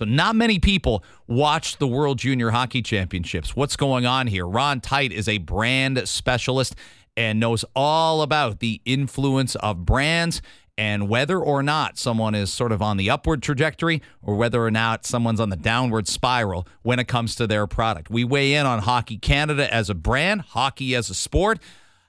So, 0.00 0.06
not 0.06 0.34
many 0.34 0.58
people 0.58 1.04
watch 1.26 1.76
the 1.76 1.86
World 1.86 2.18
Junior 2.18 2.52
Hockey 2.52 2.80
Championships. 2.80 3.54
What's 3.54 3.76
going 3.76 4.06
on 4.06 4.28
here? 4.28 4.48
Ron 4.48 4.80
Tite 4.80 5.12
is 5.12 5.28
a 5.28 5.36
brand 5.36 6.08
specialist 6.08 6.74
and 7.18 7.38
knows 7.38 7.66
all 7.76 8.22
about 8.22 8.60
the 8.60 8.80
influence 8.86 9.56
of 9.56 9.84
brands 9.84 10.40
and 10.78 11.10
whether 11.10 11.38
or 11.38 11.62
not 11.62 11.98
someone 11.98 12.34
is 12.34 12.50
sort 12.50 12.72
of 12.72 12.80
on 12.80 12.96
the 12.96 13.10
upward 13.10 13.42
trajectory 13.42 14.00
or 14.22 14.36
whether 14.36 14.64
or 14.64 14.70
not 14.70 15.04
someone's 15.04 15.38
on 15.38 15.50
the 15.50 15.56
downward 15.56 16.08
spiral 16.08 16.66
when 16.80 16.98
it 16.98 17.06
comes 17.06 17.34
to 17.34 17.46
their 17.46 17.66
product. 17.66 18.08
We 18.08 18.24
weigh 18.24 18.54
in 18.54 18.64
on 18.64 18.78
Hockey 18.78 19.18
Canada 19.18 19.70
as 19.70 19.90
a 19.90 19.94
brand, 19.94 20.40
hockey 20.40 20.94
as 20.94 21.10
a 21.10 21.14
sport, 21.14 21.58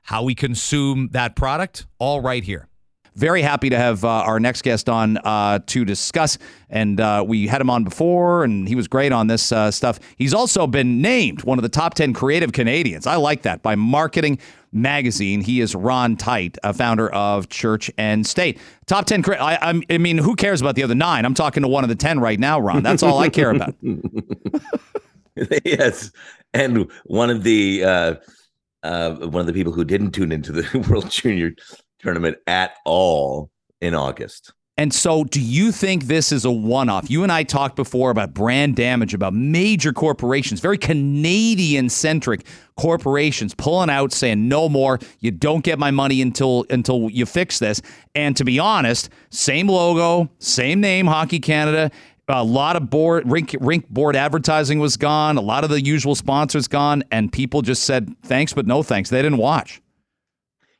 how 0.04 0.24
we 0.24 0.34
consume 0.34 1.10
that 1.12 1.36
product, 1.36 1.88
all 2.00 2.22
right 2.22 2.46
here. 2.46 2.70
Very 3.16 3.42
happy 3.42 3.70
to 3.70 3.78
have 3.78 4.06
uh, 4.06 4.08
our 4.08 4.40
next 4.40 4.62
guest 4.62 4.88
on 4.88 5.18
uh, 5.18 5.60
to 5.68 5.84
discuss. 5.84 6.38
And 6.70 7.02
uh, 7.02 7.26
we 7.28 7.46
had 7.46 7.60
him 7.60 7.70
on 7.70 7.84
before, 7.84 8.46
and 8.46 8.68
he 8.68 8.76
was 8.76 8.88
great 8.88 9.12
on 9.12 9.28
this 9.28 9.52
uh, 9.52 9.70
stuff. 9.70 10.00
He's 10.16 10.34
also 10.34 10.66
been 10.66 11.02
named 11.02 11.44
one 11.44 11.58
of 11.58 11.64
the 11.64 11.70
top 11.70 11.94
10 11.94 12.14
creative 12.14 12.54
Canadians. 12.54 13.06
I 13.06 13.18
like 13.18 13.42
that 13.42 13.62
by 13.62 13.76
Marketing 13.76 14.40
Magazine. 14.72 15.42
He 15.42 15.60
is 15.60 15.76
Ron 15.76 16.16
Tite, 16.16 16.58
a 16.64 16.74
founder 16.74 17.10
of 17.10 17.50
Church 17.50 17.92
and 17.98 18.26
State. 18.26 18.58
Top 18.86 19.06
10. 19.06 19.26
I, 19.28 19.82
I 19.90 19.98
mean, 19.98 20.18
who 20.18 20.36
cares 20.38 20.62
about 20.62 20.76
the 20.76 20.84
other 20.84 20.96
nine? 20.96 21.26
I'm 21.26 21.34
talking 21.34 21.64
to 21.64 21.70
one 21.70 21.84
of 21.84 21.90
the 21.90 21.96
10 21.96 22.22
right 22.22 22.40
now, 22.40 22.62
Ron. 22.62 22.82
That's 22.82 23.04
all 23.04 23.20
I 23.20 23.28
care 23.28 23.52
about. 23.52 23.76
yes. 25.66 26.12
And 26.54 26.90
one 27.06 27.30
of 27.30 27.44
the. 27.44 27.84
Uh, 27.84 28.16
uh, 28.84 29.14
one 29.28 29.42
of 29.42 29.46
the 29.46 29.54
people 29.54 29.72
who 29.72 29.86
didn't 29.86 30.12
tune 30.12 30.32
into 30.32 30.52
the 30.52 30.80
World 30.90 31.10
Junior 31.12 31.54
tournament 32.02 32.38
at 32.48 32.76
all 32.86 33.52
in 33.80 33.94
August. 33.94 34.54
And 34.78 34.94
so, 34.94 35.26
do 35.26 35.40
you 35.40 35.72
think 35.72 36.06
this 36.06 36.32
is 36.32 36.46
a 36.46 36.50
one 36.50 36.90
off? 36.90 37.08
You 37.08 37.24
and 37.24 37.32
I 37.32 37.44
talked 37.44 37.76
before 37.76 38.10
about 38.10 38.34
brand 38.34 38.76
damage, 38.76 39.14
about 39.14 39.34
major 39.34 39.94
corporations, 39.94 40.60
very 40.60 40.78
Canadian 40.78 41.90
centric 41.90 42.46
corporations 42.78 43.54
pulling 43.54 43.90
out 43.90 44.12
saying, 44.12 44.48
no 44.48 44.70
more, 44.70 44.98
you 45.20 45.30
don't 45.30 45.64
get 45.64 45.78
my 45.78 45.92
money 45.92 46.22
until 46.22 46.66
until 46.70 47.10
you 47.12 47.26
fix 47.26 47.60
this. 47.60 47.82
And 48.16 48.36
to 48.38 48.46
be 48.46 48.60
honest, 48.60 49.10
same 49.30 49.68
logo, 49.68 50.32
same 50.40 50.80
name, 50.80 51.06
Hockey 51.06 51.40
Canada. 51.40 51.92
A 52.28 52.44
lot 52.44 52.78
of 52.78 52.90
board 52.90 53.30
rink 53.30 53.56
rink 53.60 53.90
board 53.90 54.16
advertising 54.16 54.80
was 54.80 54.96
gone. 54.96 55.38
A 55.38 55.42
lot 55.42 55.64
of 55.66 55.70
the 55.70 55.82
usual 55.82 56.16
sponsors 56.16 56.68
gone, 56.68 57.04
and 57.12 57.32
people 57.32 57.62
just 57.62 57.84
said 57.84 58.16
thanks, 58.24 58.54
but 58.54 58.66
no 58.66 58.84
thanks. 58.84 59.10
They 59.10 59.22
didn't 59.22 59.38
watch. 59.38 59.82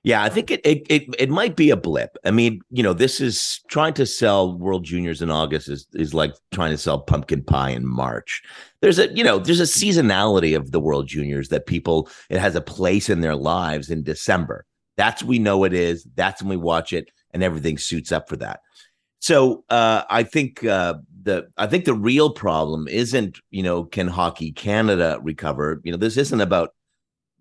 Yeah, 0.04 0.24
I 0.24 0.30
think 0.30 0.50
it, 0.50 0.62
it 0.66 0.84
it 0.90 1.04
it 1.20 1.30
might 1.30 1.56
be 1.56 1.70
a 1.70 1.78
blip. 1.78 2.18
I 2.26 2.32
mean, 2.32 2.62
you 2.72 2.82
know, 2.82 2.94
this 2.94 3.22
is 3.22 3.60
trying 3.68 3.94
to 3.94 4.06
sell 4.08 4.58
World 4.58 4.84
Juniors 4.84 5.22
in 5.22 5.30
August 5.30 5.70
is 5.70 5.86
is 5.94 6.14
like 6.14 6.34
trying 6.52 6.72
to 6.72 6.78
sell 6.78 7.00
pumpkin 7.00 7.44
pie 7.44 7.70
in 7.70 7.86
March. 7.86 8.42
There's 8.82 8.98
a 8.98 9.14
you 9.14 9.24
know 9.24 9.38
there's 9.38 9.60
a 9.60 9.64
seasonality 9.64 10.56
of 10.56 10.72
the 10.72 10.80
World 10.80 11.08
Juniors 11.08 11.50
that 11.50 11.68
people 11.68 12.10
it 12.32 12.40
has 12.40 12.56
a 12.56 12.62
place 12.62 13.10
in 13.10 13.22
their 13.22 13.36
lives 13.36 13.92
in 13.92 14.02
December. 14.02 14.66
That's 14.98 15.22
we 15.22 15.38
know 15.38 15.66
it 15.66 15.74
is. 15.74 16.08
That's 16.16 16.42
when 16.42 16.50
we 16.50 16.58
watch 16.58 16.94
it, 16.94 17.12
and 17.32 17.44
everything 17.44 17.78
suits 17.78 18.12
up 18.12 18.28
for 18.28 18.38
that. 18.38 18.62
So 19.20 19.64
uh, 19.70 20.02
I 20.10 20.24
think 20.24 20.66
uh, 20.66 20.96
the 21.22 21.48
I 21.58 21.68
think 21.68 21.86
the 21.86 21.94
real 21.94 22.32
problem 22.32 22.88
isn't 22.88 23.40
you 23.52 23.62
know 23.62 23.84
can 23.84 24.08
Hockey 24.08 24.52
Canada 24.52 25.20
recover. 25.22 25.80
You 25.84 25.92
know 25.92 25.98
this 26.00 26.18
isn't 26.18 26.42
about 26.42 26.74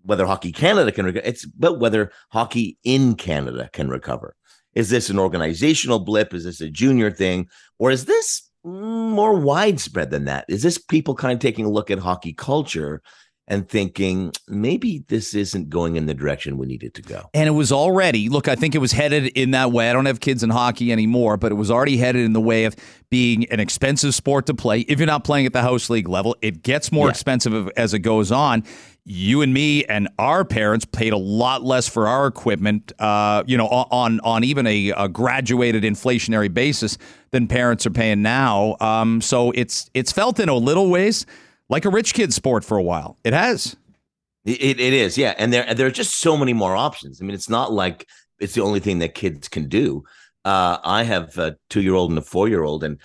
whether 0.03 0.27
Hockey 0.27 0.53
Canada 0.53 0.93
can 0.93 1.05
recover. 1.07 1.27
It's 1.27 1.45
but 1.47 1.79
whether 1.79 2.13
hockey 2.31 2.79
in 2.85 3.15
Canada 3.15 3.69
can 3.73 3.89
recover. 3.89 4.35
Is 4.75 4.91
this 4.91 5.11
an 5.11 5.19
organizational 5.19 5.99
blip? 5.99 6.33
Is 6.33 6.45
this 6.45 6.61
a 6.61 6.71
junior 6.71 7.11
thing? 7.11 7.49
Or 7.79 7.91
is 7.91 8.05
this 8.05 8.49
mm, 8.65 9.11
more 9.11 9.35
widespread 9.35 10.11
than 10.11 10.27
that? 10.27 10.45
Is 10.49 10.63
this 10.63 10.79
people 10.79 11.15
kind 11.15 11.35
of 11.35 11.41
taking 11.41 11.65
a 11.65 11.71
look 11.71 11.91
at 11.91 11.99
hockey 11.99 12.33
culture 12.33 13.03
and 13.51 13.69
thinking 13.69 14.33
maybe 14.47 15.05
this 15.09 15.35
isn't 15.35 15.69
going 15.69 15.97
in 15.97 16.07
the 16.07 16.15
direction 16.15 16.57
we 16.57 16.67
needed 16.69 16.95
to 16.95 17.03
go. 17.03 17.29
And 17.35 17.49
it 17.49 17.53
was 17.53 17.73
already, 17.73 18.29
look, 18.29 18.47
I 18.47 18.55
think 18.55 18.77
it 18.77 18.79
was 18.79 18.93
headed 18.93 19.27
in 19.27 19.51
that 19.51 19.73
way. 19.73 19.91
I 19.91 19.93
don't 19.93 20.07
have 20.07 20.21
kids 20.21 20.45
in 20.45 20.51
hockey 20.51 20.93
anymore, 20.93 21.37
but 21.37 21.51
it 21.51 21.57
was 21.57 21.69
already 21.69 21.97
headed 21.97 22.25
in 22.25 22.33
the 22.33 22.41
way 22.41 22.65
of 22.65 22.77
being 23.11 23.51
an 23.51 23.59
expensive 23.59 24.15
sport 24.15 24.47
to 24.47 24.55
play. 24.55 24.81
If 24.81 25.01
you're 25.01 25.07
not 25.07 25.25
playing 25.25 25.47
at 25.47 25.53
the 25.53 25.63
house 25.63 25.91
league 25.91 26.09
level, 26.09 26.37
it 26.41 26.63
gets 26.63 26.93
more 26.93 27.09
yeah. 27.09 27.11
expensive 27.11 27.69
as 27.77 27.93
it 27.93 27.99
goes 27.99 28.31
on. 28.31 28.63
You 29.05 29.43
and 29.43 29.53
me 29.53 29.85
and 29.87 30.09
our 30.21 30.45
parents 30.45 30.85
paid 30.85 31.13
a 31.13 31.19
lot 31.19 31.65
less 31.65 31.89
for 31.89 32.07
our 32.07 32.29
equipment, 32.29 32.93
uh, 33.01 33.43
you 33.47 33.57
know, 33.57 33.67
on 33.67 34.21
on 34.21 34.45
even 34.45 34.67
a, 34.69 34.91
a, 34.91 35.09
graduated 35.09 35.83
inflationary 35.83 36.53
basis 36.53 36.99
than 37.31 37.49
parents 37.49 37.87
are 37.87 37.91
paying 37.91 38.23
now. 38.23 38.77
Um, 38.79 39.21
so 39.21 39.51
it's 39.53 39.91
it's 39.95 40.13
felt 40.13 40.39
in 40.39 40.49
a 40.49 40.55
little 40.55 40.91
ways 40.91 41.27
like 41.71 41.87
a 41.87 41.89
rich 41.89 42.13
kid 42.13 42.35
sport 42.35 42.65
for 42.65 42.77
a 42.77 42.83
while. 42.83 43.17
It 43.25 43.33
has. 43.33 43.77
It, 44.45 44.81
it 44.81 44.93
is, 44.93 45.17
yeah. 45.17 45.35
And 45.39 45.53
there, 45.53 45.73
there 45.75 45.87
are 45.87 45.93
just 45.93 46.19
so 46.19 46.37
many 46.37 46.53
more 46.53 46.75
options. 46.75 47.21
I 47.21 47.25
mean, 47.25 47.35
it's 47.35 47.49
not 47.49 47.73
like 47.73 48.07
it's 48.39 48.55
the 48.55 48.63
only 48.63 48.81
thing 48.81 48.99
that 48.99 49.15
kids 49.15 49.49
can 49.49 49.69
do. 49.69 50.05
Uh, 50.45 50.79
I 50.83 51.03
have 51.05 51.37
a 51.39 51.57
two 51.69 51.83
year 51.83 51.95
old 51.95 52.11
and 52.11 52.19
a 52.19 52.23
four 52.23 52.49
year 52.49 52.65
old, 52.65 52.83
and 52.83 52.99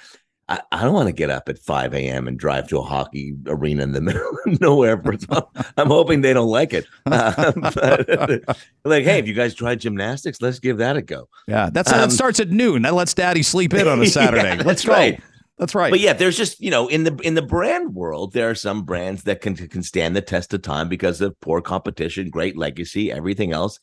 I, 0.47 0.61
I 0.71 0.83
don't 0.83 0.93
want 0.93 1.07
to 1.07 1.13
get 1.13 1.29
up 1.29 1.49
at 1.49 1.59
5 1.59 1.93
a.m. 1.93 2.27
and 2.27 2.39
drive 2.39 2.67
to 2.69 2.77
a 2.77 2.81
hockey 2.81 3.35
arena 3.47 3.83
in 3.83 3.91
the 3.91 4.01
middle 4.09 4.29
of 4.45 4.61
nowhere. 4.61 5.01
For, 5.01 5.17
I'm 5.77 5.87
hoping 5.87 6.21
they 6.21 6.33
don't 6.33 6.47
like 6.47 6.73
it. 6.73 6.85
Uh, 7.05 7.51
but, 7.51 8.57
like, 8.85 9.03
hey, 9.03 9.17
have 9.17 9.27
you 9.27 9.33
guys 9.33 9.53
tried 9.53 9.81
gymnastics? 9.81 10.41
Let's 10.41 10.59
give 10.59 10.77
that 10.77 10.95
a 10.95 11.01
go. 11.01 11.27
Yeah, 11.47 11.69
that's 11.71 11.91
um, 11.91 11.99
that 11.99 12.11
starts 12.11 12.39
at 12.39 12.49
noon. 12.49 12.83
That 12.83 12.93
lets 12.93 13.13
daddy 13.13 13.43
sleep 13.43 13.73
in 13.73 13.87
on 13.87 14.01
a 14.01 14.05
Saturday. 14.05 14.55
yeah, 14.57 14.63
Let's 14.63 14.85
go. 14.85 14.93
Right. 14.93 15.21
That's 15.57 15.73
right. 15.73 15.89
But 15.89 16.01
yeah, 16.01 16.13
there's 16.13 16.37
just 16.37 16.59
you 16.59 16.69
know 16.69 16.87
in 16.87 17.03
the 17.03 17.15
in 17.23 17.35
the 17.35 17.41
brand 17.41 17.93
world, 17.93 18.33
there 18.33 18.49
are 18.49 18.55
some 18.55 18.83
brands 18.83 19.23
that 19.23 19.41
can 19.41 19.55
can 19.55 19.83
stand 19.83 20.15
the 20.15 20.21
test 20.21 20.53
of 20.53 20.61
time 20.61 20.89
because 20.89 21.21
of 21.21 21.39
poor 21.39 21.61
competition, 21.61 22.29
great 22.29 22.57
legacy, 22.57 23.11
everything 23.11 23.53
else. 23.53 23.79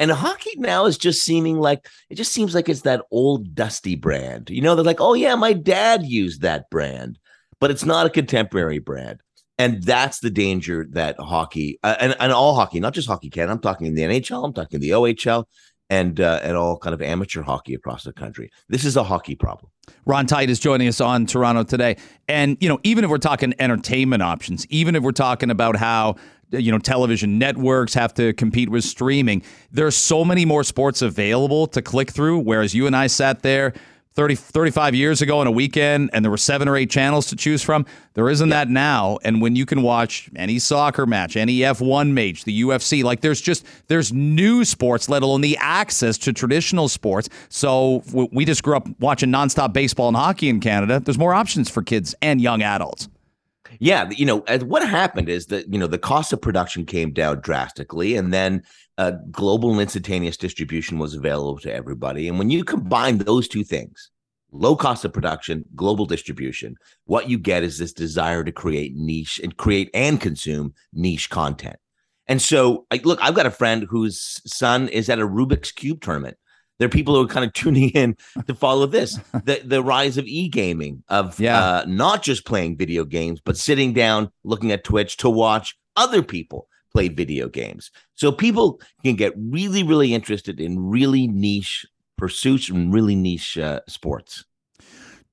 And 0.00 0.10
hockey 0.10 0.54
now 0.56 0.86
is 0.86 0.98
just 0.98 1.22
seeming 1.22 1.60
like 1.60 1.86
it 2.10 2.16
just 2.16 2.32
seems 2.32 2.56
like 2.56 2.68
it's 2.68 2.80
that 2.80 3.04
old 3.12 3.54
dusty 3.54 3.94
brand. 3.94 4.50
You 4.50 4.62
know, 4.62 4.74
they're 4.74 4.84
like, 4.84 5.00
oh 5.00 5.14
yeah, 5.14 5.36
my 5.36 5.52
dad 5.52 6.04
used 6.04 6.42
that 6.42 6.68
brand, 6.70 7.18
but 7.60 7.70
it's 7.70 7.84
not 7.84 8.06
a 8.06 8.10
contemporary 8.10 8.80
brand. 8.80 9.20
And 9.58 9.80
that's 9.80 10.18
the 10.18 10.30
danger 10.30 10.88
that 10.90 11.20
hockey 11.20 11.78
uh, 11.84 11.94
and, 12.00 12.16
and 12.18 12.32
all 12.32 12.56
hockey, 12.56 12.80
not 12.80 12.94
just 12.94 13.06
hockey 13.06 13.30
can. 13.30 13.48
I'm 13.48 13.60
talking 13.60 13.86
in 13.86 13.94
the 13.94 14.02
NHL, 14.02 14.44
I'm 14.44 14.52
talking 14.52 14.80
the 14.80 14.90
OHL, 14.90 15.44
and 15.92 16.20
uh, 16.20 16.40
and 16.42 16.56
all 16.56 16.78
kind 16.78 16.94
of 16.94 17.02
amateur 17.02 17.42
hockey 17.42 17.74
across 17.74 18.04
the 18.04 18.14
country. 18.14 18.50
This 18.68 18.86
is 18.86 18.96
a 18.96 19.04
hockey 19.04 19.34
problem. 19.34 19.70
Ron 20.06 20.26
Tite 20.26 20.48
is 20.48 20.58
joining 20.58 20.88
us 20.88 21.02
on 21.02 21.26
Toronto 21.26 21.64
today, 21.64 21.96
and 22.28 22.56
you 22.60 22.68
know, 22.68 22.80
even 22.82 23.04
if 23.04 23.10
we're 23.10 23.18
talking 23.18 23.52
entertainment 23.58 24.22
options, 24.22 24.66
even 24.68 24.96
if 24.96 25.02
we're 25.02 25.12
talking 25.12 25.50
about 25.50 25.76
how 25.76 26.16
you 26.50 26.72
know 26.72 26.78
television 26.78 27.38
networks 27.38 27.92
have 27.92 28.14
to 28.14 28.32
compete 28.32 28.70
with 28.70 28.84
streaming, 28.84 29.42
there's 29.70 29.94
so 29.94 30.24
many 30.24 30.46
more 30.46 30.64
sports 30.64 31.02
available 31.02 31.66
to 31.66 31.82
click 31.82 32.10
through. 32.10 32.38
Whereas 32.38 32.74
you 32.74 32.86
and 32.86 32.96
I 32.96 33.06
sat 33.06 33.42
there 33.42 33.74
30, 34.14 34.34
35 34.34 34.94
years 34.94 35.22
ago 35.22 35.38
on 35.38 35.46
a 35.46 35.50
weekend 35.50 36.10
and 36.12 36.24
there 36.24 36.30
were 36.30 36.36
seven 36.36 36.68
or 36.68 36.76
eight 36.76 36.90
channels 36.90 37.26
to 37.28 37.36
choose 37.36 37.62
from. 37.62 37.86
There 38.14 38.28
isn't 38.28 38.48
yeah. 38.48 38.56
that 38.56 38.68
now. 38.68 39.18
And 39.24 39.40
when 39.40 39.56
you 39.56 39.64
can 39.64 39.82
watch 39.82 40.28
any 40.36 40.58
soccer 40.58 41.06
match, 41.06 41.36
any 41.36 41.58
F1 41.58 42.10
match, 42.12 42.44
the 42.44 42.62
UFC, 42.62 43.02
like 43.02 43.22
there's 43.22 43.40
just, 43.40 43.64
there's 43.88 44.12
new 44.12 44.64
sports, 44.64 45.08
let 45.08 45.22
alone 45.22 45.40
the 45.40 45.56
access 45.60 46.18
to 46.18 46.32
traditional 46.32 46.88
sports. 46.88 47.28
So 47.48 48.02
we 48.32 48.44
just 48.44 48.62
grew 48.62 48.76
up 48.76 48.88
watching 49.00 49.30
nonstop 49.30 49.72
baseball 49.72 50.08
and 50.08 50.16
hockey 50.16 50.48
in 50.48 50.60
Canada. 50.60 51.00
There's 51.00 51.18
more 51.18 51.34
options 51.34 51.70
for 51.70 51.82
kids 51.82 52.14
and 52.20 52.40
young 52.40 52.62
adults. 52.62 53.08
Yeah, 53.78 54.10
you 54.10 54.26
know, 54.26 54.44
what 54.60 54.86
happened 54.86 55.28
is 55.28 55.46
that 55.46 55.72
you 55.72 55.78
know 55.78 55.86
the 55.86 55.98
cost 55.98 56.32
of 56.32 56.40
production 56.40 56.84
came 56.84 57.12
down 57.12 57.40
drastically, 57.40 58.16
and 58.16 58.32
then 58.32 58.62
uh, 59.02 59.10
global 59.30 59.72
and 59.72 59.80
instantaneous 59.80 60.36
distribution 60.36 60.98
was 60.98 61.14
available 61.14 61.58
to 61.58 61.74
everybody. 61.74 62.28
And 62.28 62.38
when 62.38 62.50
you 62.50 62.64
combine 62.64 63.18
those 63.18 63.48
two 63.48 63.64
things, 63.64 64.10
low 64.52 64.76
cost 64.76 65.04
of 65.04 65.12
production, 65.12 65.64
global 65.74 66.06
distribution, 66.06 66.76
what 67.04 67.28
you 67.28 67.38
get 67.38 67.64
is 67.64 67.78
this 67.78 67.92
desire 67.92 68.44
to 68.44 68.52
create 68.52 68.94
niche 68.94 69.40
and 69.42 69.56
create 69.56 69.90
and 69.92 70.20
consume 70.20 70.74
niche 70.92 71.30
content. 71.30 71.76
And 72.28 72.40
so, 72.40 72.86
I, 72.92 73.00
look, 73.02 73.18
I've 73.20 73.34
got 73.34 73.46
a 73.46 73.50
friend 73.50 73.86
whose 73.90 74.40
son 74.46 74.88
is 74.88 75.08
at 75.08 75.18
a 75.18 75.26
Rubik's 75.26 75.72
Cube 75.72 76.00
tournament. 76.00 76.36
There 76.78 76.86
are 76.86 76.98
people 76.98 77.16
who 77.16 77.24
are 77.24 77.28
kind 77.28 77.44
of 77.44 77.52
tuning 77.60 77.90
in 77.90 78.16
to 78.46 78.54
follow 78.54 78.86
this 78.86 79.18
the, 79.32 79.62
the 79.64 79.82
rise 79.82 80.16
of 80.16 80.26
e 80.26 80.48
gaming, 80.48 81.02
of 81.08 81.40
yeah. 81.40 81.58
uh, 81.58 81.84
not 81.88 82.22
just 82.22 82.46
playing 82.46 82.76
video 82.76 83.04
games, 83.04 83.40
but 83.44 83.56
sitting 83.56 83.92
down, 83.92 84.30
looking 84.44 84.70
at 84.70 84.84
Twitch 84.84 85.16
to 85.18 85.28
watch 85.28 85.76
other 85.96 86.22
people 86.22 86.68
play 86.94 87.08
video 87.08 87.48
games. 87.48 87.90
So 88.14 88.32
people 88.32 88.80
can 89.04 89.16
get 89.16 89.32
really, 89.36 89.82
really 89.82 90.14
interested 90.14 90.60
in 90.60 90.78
really 90.90 91.26
niche 91.26 91.86
pursuits 92.16 92.68
and 92.68 92.92
really 92.92 93.16
niche 93.16 93.58
uh, 93.58 93.80
sports. 93.88 94.44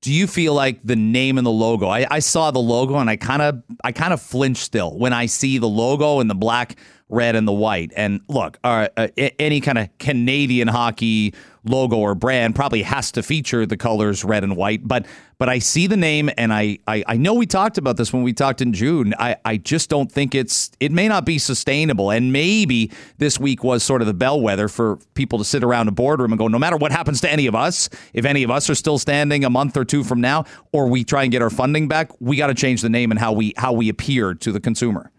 Do 0.02 0.12
you 0.12 0.26
feel 0.26 0.54
like 0.54 0.80
the 0.82 0.96
name 0.96 1.36
and 1.36 1.46
the 1.46 1.50
logo? 1.52 1.88
I, 1.88 2.06
I 2.10 2.20
saw 2.20 2.50
the 2.50 2.58
logo 2.58 2.96
and 2.96 3.10
I 3.10 3.16
kind 3.16 3.42
of 3.42 3.62
I 3.84 3.92
kind 3.92 4.14
of 4.14 4.22
flinch 4.22 4.56
still 4.56 4.98
when 4.98 5.12
I 5.12 5.26
see 5.26 5.58
the 5.58 5.68
logo 5.68 6.20
and 6.20 6.30
the 6.30 6.34
black 6.34 6.78
red 7.10 7.36
and 7.36 7.46
the 7.46 7.52
white. 7.52 7.92
And 7.96 8.20
look, 8.28 8.58
uh, 8.64 8.88
uh, 8.96 9.08
any 9.38 9.60
kind 9.60 9.78
of 9.78 9.88
Canadian 9.98 10.68
hockey 10.68 11.34
logo 11.64 11.96
or 11.96 12.14
brand 12.14 12.54
probably 12.54 12.82
has 12.82 13.12
to 13.12 13.22
feature 13.22 13.66
the 13.66 13.76
colors 13.76 14.24
red 14.24 14.44
and 14.44 14.56
white. 14.56 14.86
But 14.86 15.06
but 15.38 15.48
I 15.48 15.58
see 15.58 15.86
the 15.86 15.96
name, 15.96 16.30
and 16.36 16.52
I 16.52 16.78
I, 16.86 17.02
I 17.06 17.16
know 17.16 17.34
we 17.34 17.46
talked 17.46 17.78
about 17.78 17.96
this 17.96 18.12
when 18.12 18.22
we 18.22 18.32
talked 18.32 18.60
in 18.60 18.72
June. 18.72 19.14
I, 19.18 19.36
I 19.44 19.56
just 19.56 19.90
don't 19.90 20.10
think 20.10 20.34
it's 20.34 20.70
it 20.80 20.92
may 20.92 21.08
not 21.08 21.24
be 21.24 21.38
sustainable. 21.38 22.10
And 22.10 22.32
maybe 22.32 22.90
this 23.18 23.38
week 23.38 23.64
was 23.64 23.82
sort 23.82 24.00
of 24.00 24.06
the 24.06 24.14
bellwether 24.14 24.68
for 24.68 24.96
people 25.14 25.38
to 25.38 25.44
sit 25.44 25.64
around 25.64 25.88
a 25.88 25.92
boardroom 25.92 26.32
and 26.32 26.38
go, 26.38 26.48
no 26.48 26.58
matter 26.58 26.76
what 26.76 26.92
happens 26.92 27.20
to 27.22 27.30
any 27.30 27.46
of 27.46 27.54
us, 27.54 27.88
if 28.12 28.24
any 28.24 28.42
of 28.42 28.50
us 28.50 28.70
are 28.70 28.74
still 28.74 28.98
standing 28.98 29.44
a 29.44 29.50
month 29.50 29.76
or 29.76 29.84
two 29.84 30.04
from 30.04 30.20
now, 30.20 30.44
or 30.72 30.88
we 30.88 31.04
try 31.04 31.22
and 31.22 31.32
get 31.32 31.42
our 31.42 31.50
funding 31.50 31.88
back, 31.88 32.10
we 32.20 32.36
got 32.36 32.48
to 32.48 32.54
change 32.54 32.82
the 32.82 32.90
name 32.90 33.10
and 33.10 33.18
how 33.18 33.32
we 33.32 33.54
how 33.56 33.72
we 33.72 33.88
appear 33.88 34.34
to 34.34 34.52
the 34.52 34.60
consumer. 34.60 35.10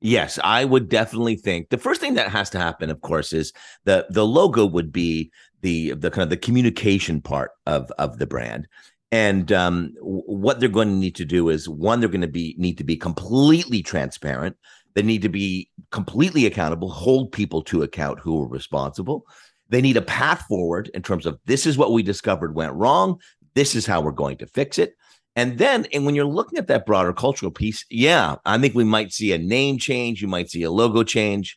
Yes, 0.00 0.38
I 0.42 0.64
would 0.64 0.88
definitely 0.88 1.36
think 1.36 1.68
the 1.68 1.76
first 1.78 2.00
thing 2.00 2.14
that 2.14 2.30
has 2.30 2.48
to 2.50 2.58
happen, 2.58 2.88
of 2.88 3.02
course, 3.02 3.32
is 3.32 3.52
the 3.84 4.06
the 4.08 4.26
logo 4.26 4.64
would 4.64 4.92
be 4.92 5.30
the 5.60 5.92
the 5.92 6.10
kind 6.10 6.22
of 6.22 6.30
the 6.30 6.36
communication 6.38 7.20
part 7.20 7.50
of 7.66 7.90
of 7.98 8.18
the 8.18 8.26
brand. 8.26 8.66
And 9.12 9.52
um, 9.52 9.92
what 10.00 10.60
they're 10.60 10.68
going 10.68 10.88
to 10.88 10.94
need 10.94 11.16
to 11.16 11.24
do 11.24 11.48
is 11.48 11.68
one, 11.68 12.00
they're 12.00 12.08
going 12.08 12.20
to 12.22 12.28
be 12.28 12.54
need 12.58 12.78
to 12.78 12.84
be 12.84 12.96
completely 12.96 13.82
transparent. 13.82 14.56
They 14.94 15.02
need 15.02 15.22
to 15.22 15.28
be 15.28 15.68
completely 15.90 16.46
accountable, 16.46 16.90
hold 16.90 17.32
people 17.32 17.62
to 17.64 17.82
account 17.82 18.20
who 18.20 18.42
are 18.42 18.48
responsible. 18.48 19.24
They 19.68 19.82
need 19.82 19.96
a 19.96 20.02
path 20.02 20.44
forward 20.48 20.90
in 20.94 21.02
terms 21.02 21.26
of 21.26 21.38
this 21.44 21.66
is 21.66 21.76
what 21.76 21.92
we 21.92 22.02
discovered 22.02 22.54
went 22.54 22.72
wrong. 22.72 23.18
This 23.54 23.74
is 23.74 23.86
how 23.86 24.00
we're 24.00 24.12
going 24.12 24.38
to 24.38 24.46
fix 24.46 24.78
it. 24.78 24.94
And 25.40 25.56
then, 25.56 25.86
and 25.94 26.04
when 26.04 26.14
you're 26.14 26.26
looking 26.26 26.58
at 26.58 26.66
that 26.66 26.84
broader 26.84 27.14
cultural 27.14 27.50
piece, 27.50 27.86
yeah, 27.88 28.36
I 28.44 28.58
think 28.58 28.74
we 28.74 28.84
might 28.84 29.10
see 29.10 29.32
a 29.32 29.38
name 29.38 29.78
change. 29.78 30.20
You 30.20 30.28
might 30.28 30.50
see 30.50 30.62
a 30.64 30.70
logo 30.70 31.02
change. 31.02 31.56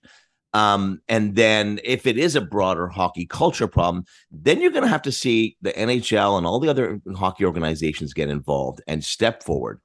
Um, 0.53 1.01
and 1.09 1.35
then 1.35 1.81
if 1.83 2.07
it 2.07 2.17
is 2.17 2.37
a 2.37 2.41
broader 2.41 2.87
hockey 2.87 3.25
culture 3.25 3.67
problem, 3.67 4.05
then 4.31 4.61
you're 4.61 4.71
going 4.71 4.85
to 4.85 4.89
have 4.89 5.01
to 5.01 5.11
see 5.11 5.57
the 5.61 5.73
NHL 5.73 6.37
and 6.37 6.47
all 6.47 6.61
the 6.61 6.69
other 6.69 7.01
hockey 7.13 7.43
organizations 7.43 8.13
get 8.13 8.29
involved 8.29 8.81
and 8.87 9.03
step 9.03 9.43
forward 9.43 9.81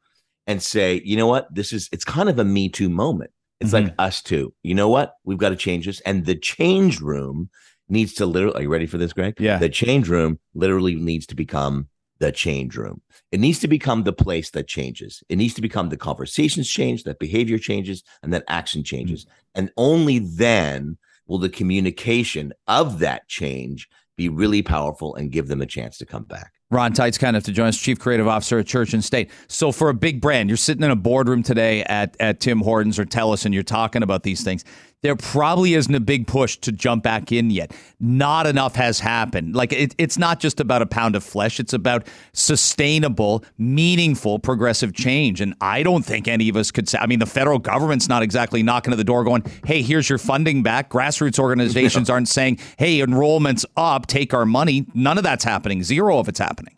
and 0.46 0.62
say, 0.62 1.02
you 1.04 1.16
know 1.16 1.26
what, 1.26 1.52
this 1.52 1.72
is 1.72 1.88
it's 1.90 2.04
kind 2.04 2.28
of 2.28 2.38
a 2.38 2.44
Me 2.44 2.68
Too 2.68 2.88
moment. 2.88 3.32
It's 3.58 3.72
mm-hmm. 3.72 3.86
like 3.86 3.94
us 3.98 4.22
too. 4.22 4.54
You 4.62 4.76
know 4.76 4.88
what? 4.88 5.14
We've 5.24 5.38
got 5.38 5.48
to 5.48 5.56
change 5.56 5.86
this. 5.86 5.98
And 6.02 6.24
the 6.24 6.36
change 6.36 7.00
room 7.00 7.50
needs 7.88 8.14
to 8.14 8.26
literally, 8.26 8.60
are 8.60 8.62
you 8.62 8.68
ready 8.68 8.86
for 8.86 8.98
this, 8.98 9.12
Greg? 9.12 9.34
Yeah. 9.40 9.58
The 9.58 9.68
change 9.68 10.08
room 10.08 10.38
literally 10.54 10.94
needs 10.94 11.26
to 11.26 11.34
become 11.34 11.88
the 12.18 12.32
change 12.32 12.76
room. 12.76 13.00
It 13.30 13.40
needs 13.40 13.58
to 13.60 13.68
become 13.68 14.04
the 14.04 14.12
place 14.12 14.50
that 14.50 14.66
changes. 14.66 15.22
It 15.28 15.36
needs 15.36 15.54
to 15.54 15.62
become 15.62 15.88
the 15.88 15.96
conversations 15.96 16.68
change, 16.68 17.04
that 17.04 17.18
behavior 17.18 17.58
changes, 17.58 18.02
and 18.22 18.32
that 18.32 18.44
action 18.48 18.82
changes. 18.82 19.24
Mm-hmm. 19.24 19.32
And 19.54 19.70
only 19.76 20.18
then 20.18 20.98
will 21.26 21.38
the 21.38 21.48
communication 21.48 22.52
of 22.66 22.98
that 23.00 23.28
change 23.28 23.88
be 24.16 24.28
really 24.28 24.62
powerful 24.62 25.14
and 25.14 25.30
give 25.30 25.46
them 25.46 25.60
a 25.60 25.66
chance 25.66 25.98
to 25.98 26.06
come 26.06 26.24
back. 26.24 26.52
Ron 26.70 26.92
Tite's 26.92 27.16
kind 27.16 27.34
of 27.34 27.44
to 27.44 27.52
join 27.52 27.68
us, 27.68 27.78
Chief 27.78 27.98
Creative 27.98 28.28
Officer 28.28 28.58
at 28.58 28.66
Church 28.66 28.92
and 28.92 29.02
State. 29.02 29.30
So 29.46 29.72
for 29.72 29.88
a 29.88 29.94
big 29.94 30.20
brand, 30.20 30.50
you're 30.50 30.58
sitting 30.58 30.82
in 30.82 30.90
a 30.90 30.96
boardroom 30.96 31.42
today 31.42 31.82
at, 31.84 32.14
at 32.20 32.40
Tim 32.40 32.60
Hortons 32.60 32.98
or 32.98 33.06
Telus 33.06 33.46
and 33.46 33.54
you're 33.54 33.62
talking 33.62 34.02
about 34.02 34.22
these 34.22 34.44
things 34.44 34.64
there 35.02 35.14
probably 35.14 35.74
isn't 35.74 35.94
a 35.94 36.00
big 36.00 36.26
push 36.26 36.56
to 36.58 36.72
jump 36.72 37.04
back 37.04 37.30
in 37.30 37.50
yet. 37.50 37.72
Not 38.00 38.46
enough 38.46 38.74
has 38.74 38.98
happened. 38.98 39.54
Like 39.54 39.72
it, 39.72 39.94
it's 39.98 40.18
not 40.18 40.40
just 40.40 40.58
about 40.58 40.82
a 40.82 40.86
pound 40.86 41.14
of 41.14 41.22
flesh, 41.22 41.60
it's 41.60 41.72
about 41.72 42.06
sustainable, 42.32 43.44
meaningful, 43.58 44.38
progressive 44.38 44.94
change. 44.94 45.40
And 45.40 45.54
I 45.60 45.82
don't 45.82 46.04
think 46.04 46.26
any 46.26 46.48
of 46.48 46.56
us 46.56 46.70
could 46.70 46.88
say, 46.88 46.98
I 46.98 47.06
mean, 47.06 47.20
the 47.20 47.26
federal 47.26 47.58
government's 47.58 48.08
not 48.08 48.22
exactly 48.22 48.62
knocking 48.62 48.92
at 48.92 48.96
the 48.96 49.04
door 49.04 49.22
going, 49.24 49.44
hey, 49.64 49.82
here's 49.82 50.08
your 50.08 50.18
funding 50.18 50.62
back. 50.62 50.90
Grassroots 50.90 51.38
organizations 51.38 52.10
aren't 52.10 52.28
saying, 52.28 52.58
hey, 52.78 53.00
enrollment's 53.00 53.64
up, 53.76 54.06
take 54.06 54.34
our 54.34 54.46
money. 54.46 54.86
None 54.94 55.18
of 55.18 55.24
that's 55.24 55.44
happening. 55.44 55.82
Zero 55.84 56.18
of 56.18 56.28
it's 56.28 56.40
happening. 56.40 56.77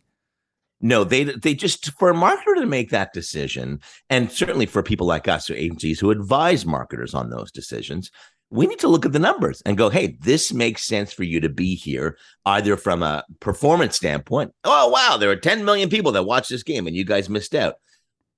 No, 0.80 1.04
they 1.04 1.24
they 1.24 1.54
just 1.54 1.92
for 1.98 2.10
a 2.10 2.14
marketer 2.14 2.54
to 2.56 2.66
make 2.66 2.90
that 2.90 3.12
decision, 3.12 3.80
and 4.08 4.32
certainly 4.32 4.66
for 4.66 4.82
people 4.82 5.06
like 5.06 5.28
us 5.28 5.50
or 5.50 5.54
agencies 5.54 6.00
who 6.00 6.10
advise 6.10 6.64
marketers 6.64 7.12
on 7.12 7.28
those 7.28 7.52
decisions, 7.52 8.10
we 8.50 8.66
need 8.66 8.80
to 8.80 8.88
look 8.88 9.06
at 9.06 9.12
the 9.12 9.18
numbers 9.18 9.62
and 9.64 9.78
go, 9.78 9.88
hey, 9.88 10.16
this 10.20 10.52
makes 10.52 10.86
sense 10.86 11.12
for 11.12 11.22
you 11.22 11.40
to 11.40 11.48
be 11.48 11.74
here, 11.74 12.18
either 12.46 12.76
from 12.76 13.02
a 13.02 13.24
performance 13.38 13.96
standpoint. 13.96 14.52
Oh, 14.64 14.88
wow, 14.88 15.16
there 15.16 15.30
are 15.30 15.36
10 15.36 15.64
million 15.64 15.88
people 15.88 16.12
that 16.12 16.24
watch 16.24 16.48
this 16.48 16.64
game 16.64 16.86
and 16.86 16.96
you 16.96 17.04
guys 17.04 17.28
missed 17.28 17.54
out. 17.54 17.76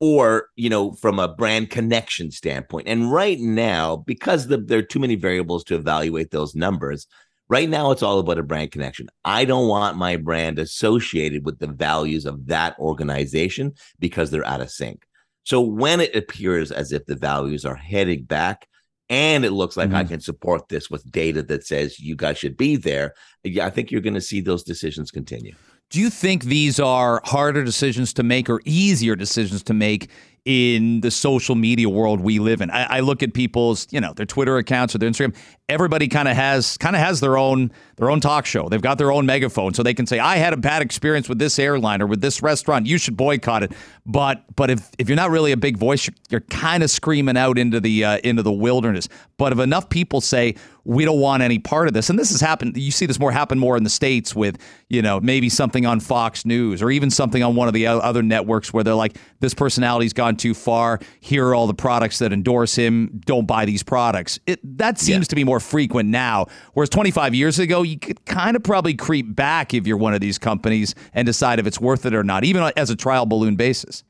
Or, 0.01 0.49
you 0.57 0.69
know, 0.69 0.93
from 0.95 1.21
a 1.21 1.33
brand 1.33 1.71
connection 1.71 2.33
standpoint. 2.33 2.89
And 2.89 3.13
right 3.13 3.39
now, 3.39 3.97
because 3.99 4.49
the, 4.49 4.57
there 4.59 4.81
are 4.81 4.83
too 4.83 4.99
many 4.99 5.15
variables 5.15 5.63
to 5.65 5.77
evaluate 5.77 6.33
those 6.33 6.57
numbers, 6.57 7.07
Right 7.53 7.69
now, 7.69 7.91
it's 7.91 8.03
all 8.03 8.19
about 8.19 8.39
a 8.39 8.43
brand 8.43 8.71
connection. 8.71 9.09
I 9.27 9.45
don't 9.45 9.69
want 9.69 9.99
my 9.99 10.17
brand 10.17 10.59
associated 10.59 11.45
with 11.45 11.59
the 11.59 11.67
values 11.67 12.25
of 12.25 12.47
that 12.47 12.79
organization 12.79 13.75
because 13.99 14.31
they're 14.31 14.47
out 14.47 14.63
of 14.63 14.71
sync. 14.71 15.05
So 15.45 15.61
when 15.61 16.01
it 16.01 16.17
appears 16.17 16.73
as 16.73 16.93
if 16.93 17.05
the 17.05 17.15
values 17.15 17.67
are 17.67 17.75
heading 17.75 18.25
back, 18.25 18.67
and 19.11 19.45
it 19.45 19.51
looks 19.51 19.77
like 19.77 19.89
mm-hmm. 19.89 19.97
I 19.97 20.05
can 20.05 20.21
support 20.21 20.71
this 20.71 20.89
with 20.89 21.13
data 21.13 21.43
that 21.43 21.67
says 21.67 22.01
you 22.01 22.17
guys 22.17 22.39
should 22.39 22.57
be 22.57 22.77
there, 22.77 23.13
yeah, 23.45 23.67
I 23.67 23.71
think 23.71 23.91
you're 23.91 24.01
going 24.01 24.15
to 24.15 24.23
see 24.23 24.41
those 24.41 24.63
decisions 24.63 25.11
continue. 25.11 25.55
Do 25.91 26.01
you 26.01 26.09
think 26.09 26.45
these 26.45 26.81
are 26.81 27.21
harder 27.23 27.65
decisions 27.65 28.15
to 28.15 28.23
make 28.23 28.49
or 28.49 28.63
easier 28.65 29.15
decisions 29.15 29.63
to 29.65 29.75
make 29.75 30.09
in 30.45 31.01
the 31.03 31.11
social 31.11 31.55
media 31.55 31.89
world 31.89 32.21
we 32.21 32.41
live 32.41 32.61
in. 32.61 32.71
I, 32.71 32.97
I, 32.97 33.01
look 33.01 33.23
at 33.23 33.33
people's, 33.33 33.87
you 33.93 34.01
know, 34.01 34.13
their 34.13 34.27
Twitter 34.27 34.57
accounts 34.57 34.93
or 34.93 34.99
their 34.99 35.09
Instagram. 35.09 35.37
Everybody 35.69 36.09
kind 36.09 36.27
of 36.27 36.35
has 36.35 36.77
kind 36.79 36.97
of 36.97 37.03
has 37.03 37.21
their 37.21 37.39
own 37.39 37.71
their 37.97 38.11
own 38.11 38.21
talk 38.21 38.45
show. 38.45 38.69
They've 38.69 38.83
got 38.83 38.99
their 38.99 39.13
own 39.13 39.25
megaphone, 39.25 39.73
so 39.73 39.85
they 39.85 39.95
can 39.95 40.07
say, 40.07 40.19
"I 40.19 40.37
had 40.37 40.53
a 40.53 40.57
bad 40.57 40.83
experience 40.83 41.29
with 41.29 41.39
this 41.39 41.59
airline 41.61 42.03
or 42.03 42.09
with 42.09 42.21
this 42.21 42.43
restaurant. 42.43 42.87
You 42.87 42.99
should 42.99 43.17
boycott 43.17 43.63
it." 43.63 43.73
But 44.05 44.45
but 44.57 44.69
if 44.69 44.91
if 44.99 45.09
you're 45.09 45.17
not 45.17 45.31
really 45.31 45.53
a 45.53 45.57
big 45.57 45.79
voice, 45.79 46.07
you're, 46.07 46.15
you're 46.29 46.41
kind 46.41 46.83
of 46.83 46.91
screaming 46.91 47.37
out 47.37 47.57
into 47.57 47.79
the 47.79 48.05
uh, 48.05 48.19
into 48.25 48.43
the 48.43 48.53
wilderness. 48.53 49.09
But 49.39 49.53
if 49.53 49.61
enough 49.61 49.89
people 49.91 50.21
say 50.21 50.57
we 50.85 51.05
don't 51.05 51.21
want 51.21 51.43
any 51.43 51.59
part 51.59 51.89
of 51.89 51.95
this, 51.95 52.11
and 52.11 52.19
this 52.19 52.31
has 52.31 52.41
happened, 52.41 52.77
you 52.77 52.91
see 52.91 53.07
this 53.07 53.19
more 53.19 53.33
happen 53.33 53.59
more 53.59 53.77
in 53.77 53.85
the 53.85 53.91
states 53.91 54.35
with 54.35 54.59
you 54.89 55.03
know 55.03 55.21
maybe 55.21 55.49
something 55.49 55.87
on 55.87 56.01
Fox 56.01 56.45
News 56.45 56.83
or 56.83 56.91
even 56.91 57.11
something 57.11 57.43
on 57.43 57.55
one 57.55 57.69
of 57.69 57.75
the 57.75 57.87
other 57.87 58.23
networks 58.23 58.73
where 58.73 58.83
they're 58.85 58.95
like, 58.95 59.17
"This 59.41 59.55
personality's 59.55 60.13
gone 60.13 60.37
too 60.37 60.55
far. 60.55 61.01
Here 61.21 61.47
are 61.49 61.55
all 61.55 61.67
the 61.67 61.75
products 61.75 62.19
that 62.19 62.33
endorse 62.33 62.75
him. 62.75 63.21
Don't 63.25 63.47
buy 63.47 63.65
these 63.65 63.83
products." 63.83 64.39
It 64.47 64.61
that 64.79 64.99
seems 64.99 65.27
yeah. 65.27 65.31
to 65.31 65.37
be 65.37 65.45
more 65.45 65.61
frequent 65.61 66.09
now. 66.09 66.47
Whereas 66.75 66.91
25 66.91 67.35
years 67.35 67.59
ago, 67.59 67.83
you 67.83 67.99
could 67.99 68.25
kind 68.25 68.57
of 68.57 68.63
probably 68.63 68.95
creep 68.95 69.35
back 69.35 69.75
if 69.75 69.87
you're 69.87 69.97
one 69.97 70.15
of 70.15 70.21
these 70.21 70.39
companies 70.39 70.95
and 71.15 71.27
decide 71.27 71.59
if 71.59 71.67
it's 71.67 71.81
worth 71.81 72.07
it 72.07 72.15
or 72.15 72.25
not, 72.25 72.45
even 72.45 72.71
as 72.77 72.91
a 72.91 72.97
trial 72.97 73.27
balloon 73.27 73.57
basis. 73.57 74.05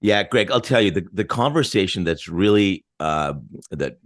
Yeah, 0.00 0.22
Greg, 0.22 0.50
I'll 0.50 0.60
tell 0.60 0.80
you 0.80 0.92
the, 0.92 1.06
the 1.12 1.24
conversation 1.24 2.04
that's 2.04 2.28
really 2.28 2.84
uh, 3.00 3.34
that 3.70 3.98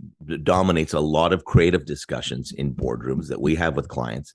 dominates 0.42 0.94
a 0.94 1.00
lot 1.00 1.32
of 1.32 1.44
creative 1.44 1.84
discussions 1.84 2.52
in 2.52 2.74
boardrooms 2.74 3.28
that 3.28 3.40
we 3.40 3.54
have 3.56 3.76
with 3.76 3.88
clients 3.88 4.34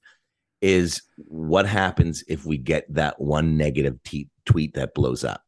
is 0.61 1.01
what 1.17 1.65
happens 1.65 2.23
if 2.27 2.45
we 2.45 2.57
get 2.57 2.91
that 2.93 3.19
one 3.19 3.57
negative 3.57 4.01
t- 4.03 4.29
tweet 4.45 4.73
that 4.73 4.93
blows 4.93 5.23
up. 5.23 5.41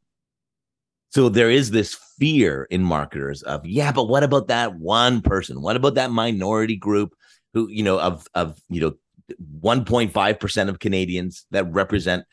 So 1.11 1.29
there 1.29 1.49
is 1.49 1.71
this 1.71 1.97
fear 2.19 2.67
in 2.69 2.83
marketers 2.83 3.41
of, 3.41 3.65
yeah, 3.65 3.91
but 3.91 4.05
what 4.07 4.23
about 4.23 4.47
that 4.47 4.75
one 4.75 5.21
person? 5.21 5.61
What 5.61 5.75
about 5.75 5.95
that 5.95 6.11
minority 6.11 6.75
group 6.75 7.15
who, 7.53 7.67
you 7.69 7.81
know, 7.83 7.99
of 7.99 8.27
of 8.35 8.59
you 8.69 8.81
know, 8.81 8.93
1.5% 9.61 10.69
of 10.69 10.79
Canadians 10.79 11.45
that 11.51 11.71
represent 11.71 12.25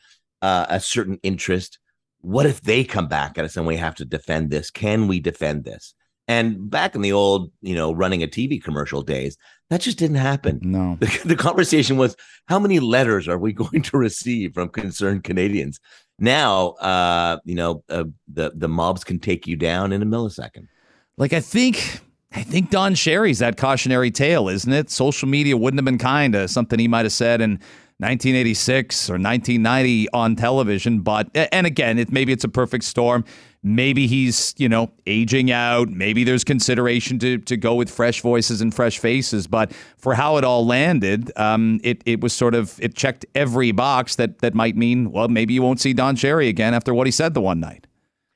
uh, 0.43 0.67
a 0.69 0.79
certain 0.79 1.19
interest? 1.23 1.79
What 2.27 2.45
if 2.45 2.59
they 2.59 2.83
come 2.83 3.07
back 3.07 3.37
at 3.37 3.45
us 3.45 3.55
and 3.55 3.65
we 3.65 3.77
have 3.77 3.95
to 3.95 4.05
defend 4.05 4.49
this? 4.49 4.69
Can 4.69 5.07
we 5.07 5.21
defend 5.21 5.63
this? 5.63 5.93
And 6.27 6.69
back 6.69 6.93
in 6.93 7.01
the 7.01 7.13
old, 7.13 7.53
you 7.61 7.73
know, 7.73 7.93
running 7.93 8.21
a 8.21 8.27
TV 8.27 8.61
commercial 8.61 9.01
days, 9.01 9.37
that 9.69 9.79
just 9.79 9.97
didn't 9.97 10.17
happen. 10.17 10.59
No. 10.61 10.97
The, 10.99 11.21
the 11.23 11.35
conversation 11.37 11.95
was 11.95 12.17
how 12.47 12.59
many 12.59 12.81
letters 12.81 13.29
are 13.29 13.37
we 13.37 13.53
going 13.63 13.81
to 13.81 13.97
receive 13.97 14.53
from 14.53 14.67
concerned 14.67 15.23
Canadians? 15.23 15.79
Now, 16.19 16.71
uh, 16.81 17.37
you 17.45 17.55
know, 17.55 17.85
uh, 17.87 18.03
the 18.27 18.51
the 18.53 18.67
mobs 18.67 19.05
can 19.05 19.19
take 19.19 19.47
you 19.47 19.55
down 19.55 19.93
in 19.93 20.01
a 20.01 20.05
millisecond. 20.05 20.67
Like 21.15 21.31
I 21.31 21.39
think 21.39 22.01
I 22.33 22.43
think 22.43 22.71
Don 22.71 22.93
Cherry's 22.93 23.39
that 23.39 23.55
cautionary 23.55 24.11
tale, 24.11 24.49
isn't 24.49 24.73
it? 24.73 24.89
Social 24.89 25.29
media 25.29 25.55
wouldn't 25.55 25.79
have 25.79 25.85
been 25.85 25.97
kind 25.97 26.33
to 26.33 26.49
something 26.49 26.77
he 26.77 26.89
might 26.89 27.05
have 27.05 27.13
said 27.13 27.39
in 27.39 27.61
1986 27.99 29.09
or 29.09 29.13
1990 29.13 30.09
on 30.13 30.35
television. 30.35 30.99
But 30.99 31.29
and 31.33 31.65
again, 31.65 31.97
it 31.97 32.11
maybe 32.11 32.31
it's 32.31 32.43
a 32.43 32.49
perfect 32.49 32.83
storm. 32.83 33.25
Maybe 33.63 34.07
he's, 34.07 34.53
you 34.57 34.69
know, 34.69 34.91
aging 35.07 35.51
out. 35.51 35.89
Maybe 35.89 36.23
there's 36.23 36.43
consideration 36.43 37.19
to, 37.19 37.39
to 37.39 37.57
go 37.57 37.73
with 37.73 37.89
fresh 37.89 38.21
voices 38.21 38.61
and 38.61 38.73
fresh 38.73 38.99
faces. 38.99 39.47
But 39.47 39.73
for 39.97 40.13
how 40.13 40.37
it 40.37 40.43
all 40.43 40.65
landed, 40.65 41.31
um, 41.35 41.81
it, 41.83 42.01
it 42.05 42.21
was 42.21 42.33
sort 42.33 42.53
of, 42.55 42.79
it 42.79 42.95
checked 42.95 43.25
every 43.35 43.71
box 43.71 44.15
that, 44.15 44.39
that 44.39 44.53
might 44.53 44.77
mean, 44.77 45.11
well, 45.11 45.27
maybe 45.27 45.53
you 45.53 45.63
won't 45.63 45.81
see 45.81 45.93
Don 45.93 46.15
Cherry 46.15 46.47
again 46.47 46.73
after 46.73 46.93
what 46.93 47.07
he 47.07 47.11
said 47.11 47.33
the 47.33 47.41
one 47.41 47.59
night. 47.59 47.87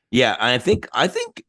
Yeah. 0.09 0.35
I 0.39 0.57
think, 0.57 0.89
I 0.91 1.07
think 1.07 1.43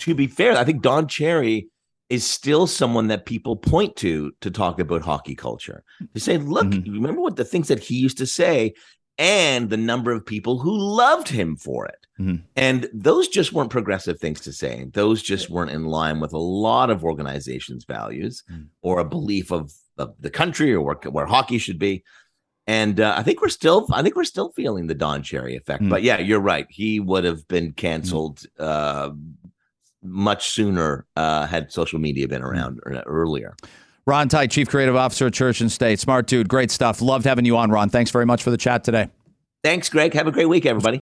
to 0.00 0.14
be 0.14 0.26
fair, 0.26 0.56
I 0.56 0.64
think 0.64 0.82
Don 0.82 1.06
Cherry 1.06 1.68
is 2.12 2.28
still 2.28 2.66
someone 2.66 3.08
that 3.08 3.24
people 3.24 3.56
point 3.56 3.96
to 3.96 4.30
to 4.42 4.50
talk 4.50 4.78
about 4.78 5.00
hockey 5.00 5.34
culture. 5.34 5.82
They 6.12 6.20
say, 6.20 6.36
look, 6.36 6.66
mm-hmm. 6.66 6.92
remember 6.92 7.22
what 7.22 7.36
the 7.36 7.44
things 7.44 7.68
that 7.68 7.78
he 7.78 7.94
used 7.94 8.18
to 8.18 8.26
say 8.26 8.74
and 9.16 9.70
the 9.70 9.78
number 9.78 10.12
of 10.12 10.26
people 10.26 10.58
who 10.58 10.76
loved 10.76 11.26
him 11.28 11.56
for 11.56 11.86
it. 11.86 12.06
Mm-hmm. 12.20 12.44
And 12.54 12.90
those 12.92 13.28
just 13.28 13.54
weren't 13.54 13.70
progressive 13.70 14.20
things 14.20 14.42
to 14.42 14.52
say. 14.52 14.84
Those 14.92 15.22
just 15.22 15.48
weren't 15.48 15.70
in 15.70 15.86
line 15.86 16.20
with 16.20 16.34
a 16.34 16.38
lot 16.38 16.90
of 16.90 17.02
organizations' 17.02 17.86
values 17.86 18.44
mm-hmm. 18.50 18.64
or 18.82 18.98
a 18.98 19.06
belief 19.06 19.50
of, 19.50 19.72
of 19.96 20.14
the 20.20 20.30
country 20.30 20.70
or 20.74 20.82
where, 20.82 20.96
where 21.10 21.26
hockey 21.26 21.56
should 21.56 21.78
be. 21.78 22.04
And 22.66 23.00
uh, 23.00 23.14
I 23.16 23.22
think 23.22 23.40
we're 23.40 23.48
still, 23.48 23.86
I 23.90 24.02
think 24.02 24.16
we're 24.16 24.24
still 24.24 24.52
feeling 24.52 24.86
the 24.86 24.94
Don 24.94 25.22
Cherry 25.22 25.56
effect. 25.56 25.80
Mm-hmm. 25.80 25.90
But 25.90 26.02
yeah, 26.02 26.18
you're 26.18 26.40
right. 26.40 26.66
He 26.68 27.00
would 27.00 27.24
have 27.24 27.48
been 27.48 27.72
mm. 27.72 27.76
canceled 27.76 28.44
uh, 28.58 29.10
much 30.02 30.50
sooner 30.50 31.06
uh, 31.16 31.46
had 31.46 31.72
social 31.72 31.98
media 31.98 32.28
been 32.28 32.42
around 32.42 32.80
earlier. 33.06 33.56
Ron 34.04 34.28
Tite, 34.28 34.50
Chief 34.50 34.68
Creative 34.68 34.96
Officer 34.96 35.28
at 35.28 35.32
Church 35.32 35.60
and 35.60 35.70
State. 35.70 36.00
Smart 36.00 36.26
dude. 36.26 36.48
Great 36.48 36.70
stuff. 36.70 37.00
Loved 37.00 37.24
having 37.24 37.44
you 37.44 37.56
on, 37.56 37.70
Ron. 37.70 37.88
Thanks 37.88 38.10
very 38.10 38.26
much 38.26 38.42
for 38.42 38.50
the 38.50 38.56
chat 38.56 38.82
today. 38.82 39.08
Thanks, 39.62 39.88
Greg. 39.88 40.12
Have 40.14 40.26
a 40.26 40.32
great 40.32 40.48
week, 40.48 40.66
everybody. 40.66 41.00